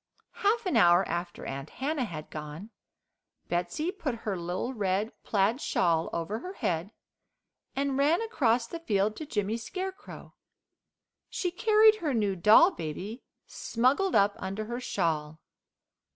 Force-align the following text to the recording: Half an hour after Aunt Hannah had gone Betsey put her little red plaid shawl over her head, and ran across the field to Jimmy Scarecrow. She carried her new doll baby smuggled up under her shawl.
Half 0.41 0.65
an 0.65 0.75
hour 0.77 1.07
after 1.07 1.45
Aunt 1.45 1.69
Hannah 1.69 2.05
had 2.05 2.31
gone 2.31 2.71
Betsey 3.49 3.91
put 3.91 4.15
her 4.25 4.35
little 4.35 4.73
red 4.73 5.13
plaid 5.21 5.61
shawl 5.61 6.09
over 6.11 6.39
her 6.39 6.53
head, 6.53 6.91
and 7.75 7.99
ran 7.99 8.19
across 8.19 8.65
the 8.65 8.79
field 8.79 9.15
to 9.17 9.27
Jimmy 9.27 9.57
Scarecrow. 9.57 10.33
She 11.29 11.51
carried 11.51 11.97
her 11.97 12.15
new 12.15 12.35
doll 12.35 12.71
baby 12.71 13.21
smuggled 13.45 14.15
up 14.15 14.33
under 14.37 14.65
her 14.65 14.79
shawl. 14.79 15.39